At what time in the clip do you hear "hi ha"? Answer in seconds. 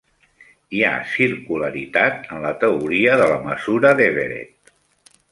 0.75-0.93